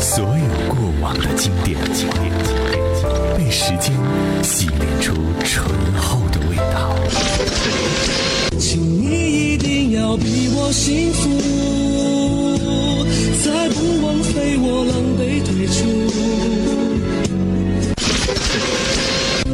[0.00, 0.32] 所有
[0.68, 1.76] 过往的经典，
[3.36, 3.92] 被时间
[4.42, 5.12] 洗炼出
[5.44, 5.64] 醇
[5.96, 6.94] 厚的味道。
[8.58, 11.28] 请你一定要比我幸福，
[13.44, 15.76] 再不枉费我狼狈退出。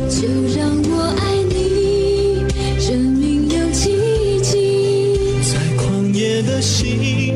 [0.08, 2.44] 就让我爱你，
[2.86, 3.82] 证明有奇
[4.40, 4.52] 迹。
[5.42, 5.82] 在旷
[6.12, 7.33] 野的心，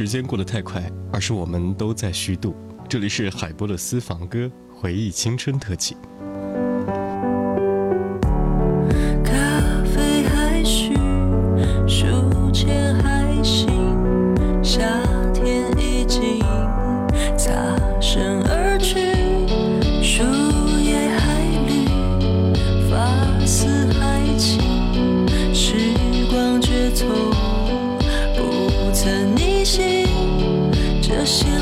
[0.00, 2.56] 时间过得太快，而是我们都在虚度。
[2.88, 5.94] 这里是海波的私房歌，回忆青春特辑。
[31.20, 31.59] 这些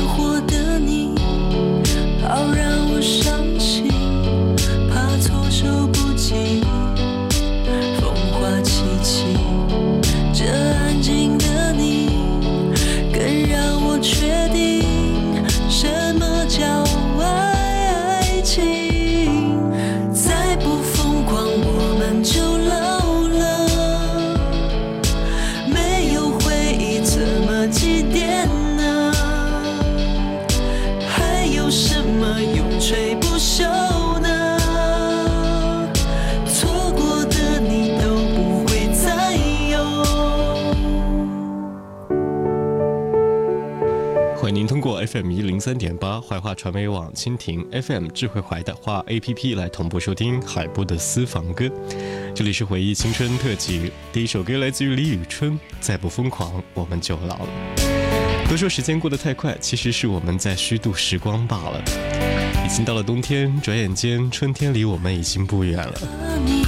[45.59, 51.69] 零三点八怀化传媒网、蜻蜓 FM 智慧怀的话 APP 来同步收听海波的私房歌。
[52.33, 57.47] 这里是回忆青春特辑，第一首歌来自于李宇春，《再不疯狂我们就老了》。
[58.49, 61.83] 都说时间过得太快，其实是我们在虚度时光罢了。
[62.65, 65.93] 已经到了冬天，转眼间春天离我们已经不远了。
[66.21, 66.63] 和你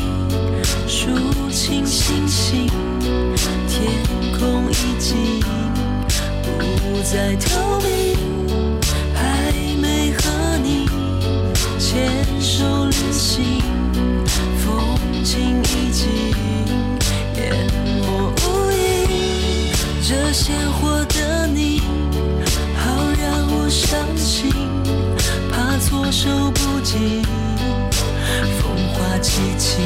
[0.85, 1.07] 数
[13.11, 16.07] 风景已经
[17.35, 17.39] 淹
[17.99, 18.77] 没无影。
[20.01, 21.81] 这鲜活的你，
[22.77, 22.81] 好
[23.21, 24.49] 让我伤心，
[25.51, 27.21] 怕措手不及。
[28.61, 29.81] 风花凄凄，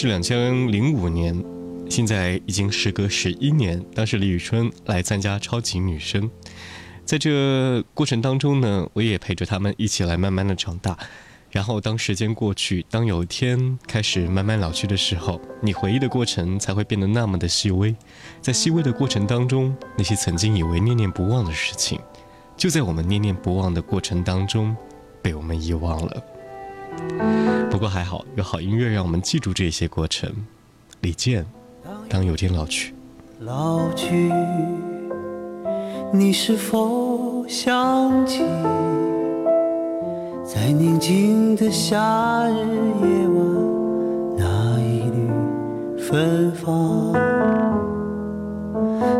[0.00, 1.44] 是两千零五年，
[1.90, 3.78] 现在已经时隔十一年。
[3.94, 6.30] 当时李宇春来参加超级女声，
[7.04, 10.96] 在这过程当中呢，我也陪着他们一起来慢慢的长大。
[11.50, 17.94] 然后当时间过去，当有一天开始慢慢老去的时候，你回忆的过程才会变得那么的细微。
[18.40, 22.00] 在细微的过程当中，那些曾经以为念念不忘的事情，
[22.56, 24.74] 就在我们念念不忘的过程当中，
[25.20, 26.22] 被我们遗忘了。
[27.70, 30.30] 不过还好，有好音乐让我们记住这些过程。
[31.00, 31.46] 李健，
[32.08, 32.92] 当有天老去，
[33.40, 34.30] 老去，
[36.12, 38.42] 你是否想起，
[40.44, 45.30] 在宁静的夏日夜晚，那一缕
[45.98, 47.12] 芬芳，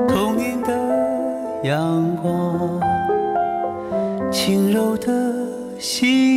[0.07, 2.81] 童年的阳光，
[4.31, 5.33] 轻柔的
[5.79, 6.30] 细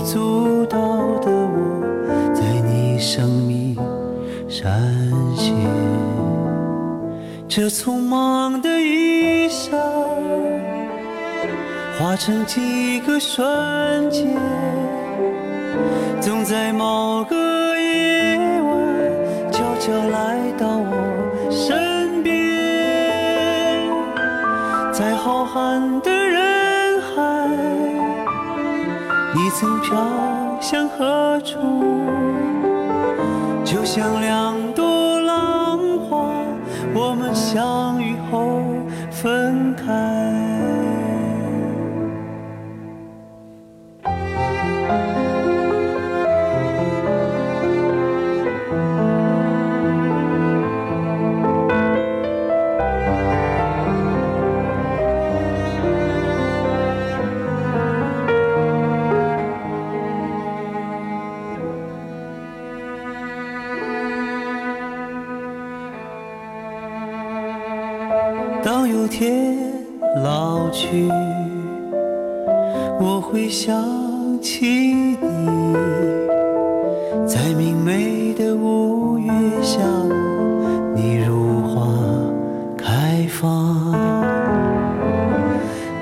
[0.00, 0.78] 微不足道
[1.20, 3.76] 的我，在你生命
[4.48, 4.72] 闪
[5.36, 5.54] 现。
[7.46, 9.78] 这匆忙的一生，
[11.98, 14.26] 化成几个瞬间，
[16.18, 17.36] 总在某个
[17.76, 22.32] 夜晚，悄悄来到我身边，
[24.92, 25.99] 在浩瀚
[29.50, 29.96] 曾飘
[30.60, 31.58] 向何处？
[33.64, 34.49] 就像两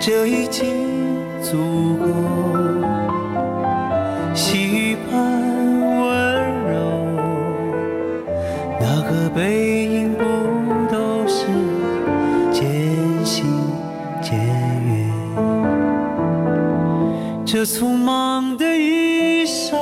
[0.00, 2.06] 这已经足够，
[4.33, 5.21] 细雨般
[6.00, 6.09] 温
[6.71, 6.79] 柔，
[8.81, 10.23] 那个背影不
[10.91, 11.47] 都是
[12.53, 12.65] 渐
[13.25, 13.45] 行
[14.23, 15.11] 渐远？
[17.45, 19.79] 这匆忙的一生，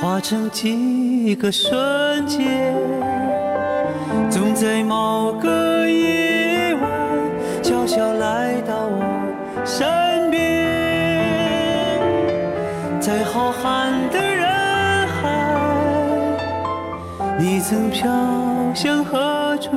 [0.00, 2.74] 化成几个瞬间，
[4.30, 5.77] 总在某个
[9.68, 10.40] 身边，
[12.98, 14.48] 在浩瀚的人
[15.06, 15.20] 海。
[17.38, 18.08] 你曾飘
[18.74, 19.70] 向何处？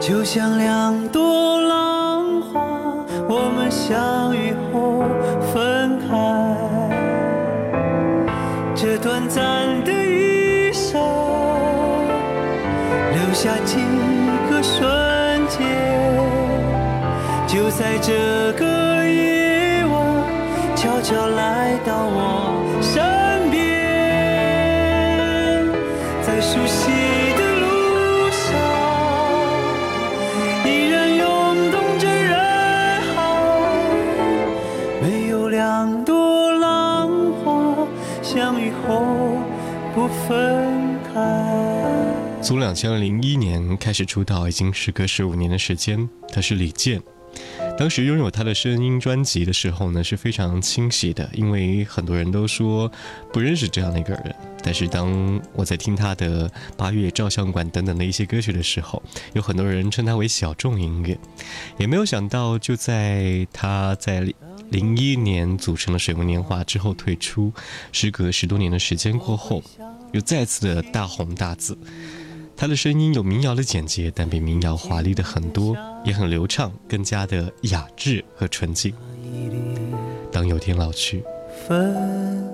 [0.00, 2.60] 就像两朵浪花，
[3.28, 5.04] 我们相遇后
[5.52, 6.10] 分开。
[8.74, 11.00] 这短暂的一生，
[13.12, 13.50] 留下
[17.64, 18.12] 就在这
[18.58, 19.96] 个夜晚，
[20.76, 22.52] 悄悄来到我
[22.82, 23.62] 身边。
[26.22, 26.92] 在熟悉
[27.38, 28.52] 的路上，
[30.66, 31.24] 依然涌
[31.70, 32.36] 动着人
[33.14, 33.16] 海。
[35.00, 37.08] 没有两朵浪
[37.42, 37.88] 花
[38.22, 39.38] 相遇后
[39.94, 41.14] 不分开。
[42.42, 46.06] 从两千零一年开始出道，已经时隔十五年的时间。
[46.30, 47.00] 他是李健，
[47.76, 52.90] 当时拥有他的声音专辑的时候呢，是非常清晰的，因为很多人都说
[53.32, 54.34] 不认识这样的一个人。
[54.62, 59.02] 但是当我在听他的《八月照相馆》等等的一些歌曲的时候，
[59.32, 61.18] 有很多人称他为小众音乐，
[61.76, 64.24] 也没有想到就在他在
[64.70, 67.52] 零一年组成了水木年华之后退出，
[67.90, 69.60] 时隔十多年的时间过后，
[70.12, 71.76] 又再次的大红大紫。
[72.56, 78.94] 他的声音有民谣的简洁，但比民谣华丽的很多，也很流畅，更加的雅致和纯净。
[80.30, 81.24] 当有天老去，
[81.66, 82.46] 芬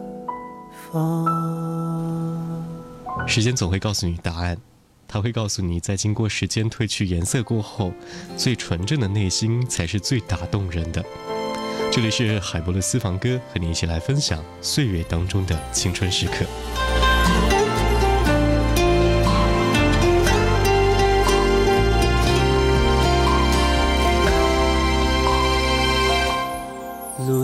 [0.90, 1.26] 芳。
[3.26, 4.56] 时间总会告诉你答案，
[5.08, 7.92] 它会告诉你，在经过时间褪去颜色过后，
[8.36, 11.04] 最纯正的内心才是最打动人的。
[11.90, 16.46] 这里是海波的私房歌，和你一起来分享岁月当中的青春时刻。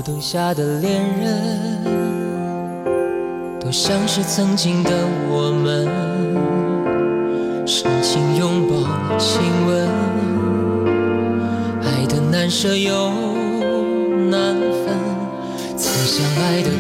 [0.07, 1.83] 灯下的恋人，
[3.59, 4.93] 多像是曾经的
[5.29, 5.85] 我们，
[7.67, 9.89] 深情拥抱，亲吻，
[11.83, 13.11] 爱的难舍又
[14.31, 14.97] 难分，
[15.77, 16.71] 曾相爱的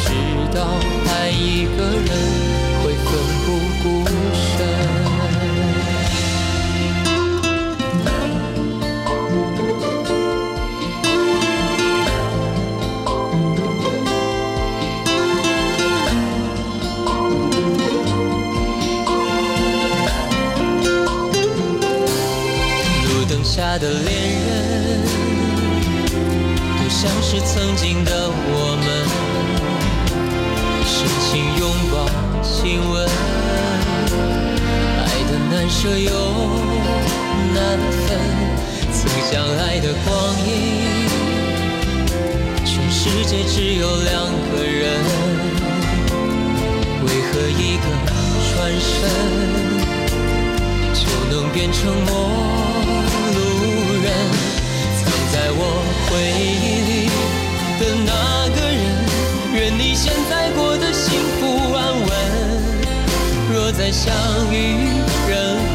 [0.00, 0.12] 知
[0.54, 0.64] 道
[1.06, 2.10] 爱一个人
[2.82, 3.12] 会奋
[3.44, 3.67] 不
[35.68, 36.10] 舍又
[37.54, 38.18] 难分。
[38.90, 38.98] 曾
[39.30, 40.08] 相爱的光
[40.46, 40.48] 阴，
[42.64, 44.84] 全世界只有两个人，
[47.04, 47.84] 为何一个
[48.54, 48.90] 转身？
[50.94, 52.10] 就能变成陌
[53.34, 53.38] 路
[54.02, 54.06] 人。
[54.96, 55.00] 藏
[55.32, 55.60] 在我
[56.08, 56.10] 回
[56.42, 56.56] 忆
[56.88, 56.92] 里
[57.78, 58.10] 的那
[58.56, 58.80] 个人，
[59.54, 61.40] 愿你现在过得幸福
[61.74, 62.08] 安稳。
[63.50, 64.12] 若再相
[64.52, 64.56] 遇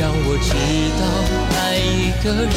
[0.00, 0.54] 让我知
[0.96, 1.04] 道
[1.60, 2.48] 爱一个人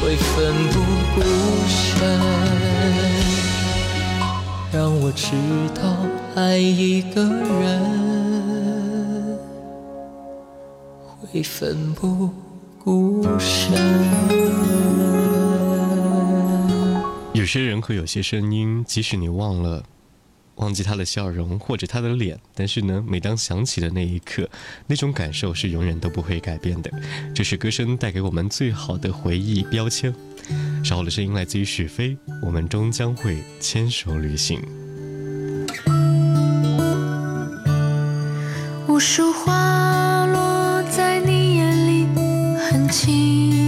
[0.00, 0.78] 会奋不
[1.16, 1.20] 顾
[1.66, 1.98] 身，
[4.72, 5.34] 让我知
[5.74, 5.82] 道
[6.36, 7.58] 爱一个人
[11.20, 12.30] 会奋不
[12.78, 13.76] 顾身。
[17.32, 19.82] 有些人和有些声音，即使你忘了
[20.60, 24.48] 忘记他的笑容或者他的脸，但是呢，每当想起的那一刻，
[24.86, 26.90] 那种感受是永远都不会改变的。
[27.34, 30.14] 这是歌声带给我们最好的回忆标签。
[30.84, 34.60] 稍后的声音来自于许飞，我们终将会牵手旅行。
[38.86, 42.06] 无数花落在你眼里，
[42.58, 43.59] 很轻。